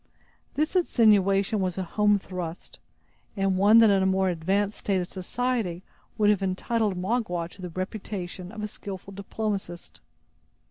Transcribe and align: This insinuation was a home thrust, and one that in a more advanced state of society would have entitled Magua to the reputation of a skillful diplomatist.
This 0.55 0.75
insinuation 0.75 1.59
was 1.59 1.77
a 1.77 1.83
home 1.83 2.17
thrust, 2.17 2.79
and 3.37 3.55
one 3.55 3.77
that 3.77 3.91
in 3.91 4.01
a 4.01 4.07
more 4.07 4.29
advanced 4.29 4.79
state 4.79 4.99
of 4.99 5.07
society 5.07 5.83
would 6.17 6.31
have 6.31 6.41
entitled 6.41 6.97
Magua 6.97 7.47
to 7.51 7.61
the 7.61 7.69
reputation 7.69 8.51
of 8.51 8.63
a 8.63 8.67
skillful 8.67 9.13
diplomatist. 9.13 10.01